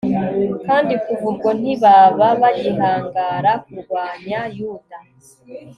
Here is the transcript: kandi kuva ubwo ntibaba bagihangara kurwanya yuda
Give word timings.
kandi 0.65 0.93
kuva 1.03 1.23
ubwo 1.31 1.49
ntibaba 1.59 2.27
bagihangara 2.41 3.51
kurwanya 3.65 4.39
yuda 4.57 4.99